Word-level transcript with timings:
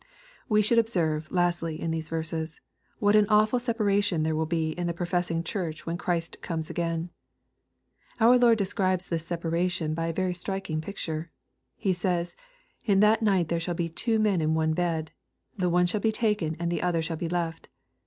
We 0.49 0.63
should 0.63 0.79
observe, 0.79 1.29
lastly, 1.31 1.79
in 1.79 1.91
these 1.91 2.09
verses, 2.09 2.59
what 2.97 3.15
an 3.15 3.27
awful 3.29 3.59
separation 3.59 4.23
there 4.23 4.35
will 4.35 4.47
he 4.49 4.71
in 4.71 4.87
the 4.87 4.95
professing 4.95 5.43
Church 5.43 5.85
when 5.85 5.95
Christ 5.95 6.41
comes 6.41 6.71
again. 6.71 7.11
Our 8.19 8.39
Lord 8.39 8.57
describes 8.57 9.05
this 9.05 9.27
sep 9.27 9.43
aration 9.43 9.93
by 9.93 10.07
a 10.07 10.13
very 10.13 10.33
striking 10.33 10.81
picture. 10.81 11.29
He 11.77 11.93
says, 11.93 12.33
'^ 12.33 12.35
In 12.89 12.99
that 13.01 13.21
night 13.21 13.49
there 13.49 13.59
shall 13.59 13.75
be 13.75 13.91
twj 13.91 14.19
men 14.19 14.41
in 14.41 14.55
one 14.55 14.73
bed; 14.73 15.11
the 15.55 15.69
one 15.69 15.85
shall 15.85 16.01
be 16.01 16.11
taken, 16.11 16.55
and 16.59 16.71
the 16.71 16.81
other 16.81 17.03
shall 17.03 17.15
be 17.17 17.29
left. 17.29 17.69